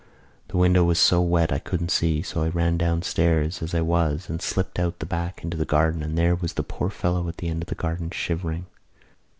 The 0.47 0.57
window 0.57 0.83
was 0.83 0.97
so 0.97 1.21
wet 1.21 1.51
I 1.51 1.59
couldn't 1.59 1.91
see 1.91 2.23
so 2.23 2.41
I 2.41 2.49
ran 2.49 2.75
downstairs 2.75 3.61
as 3.61 3.75
I 3.75 3.81
was 3.81 4.31
and 4.31 4.41
slipped 4.41 4.79
out 4.79 4.97
the 4.97 5.05
back 5.05 5.43
into 5.43 5.57
the 5.57 5.63
garden 5.63 6.01
and 6.01 6.17
there 6.17 6.33
was 6.33 6.53
the 6.53 6.63
poor 6.63 6.89
fellow 6.89 7.27
at 7.29 7.37
the 7.37 7.49
end 7.49 7.61
of 7.61 7.69
the 7.69 7.75
garden, 7.75 8.09
shivering." 8.09 8.65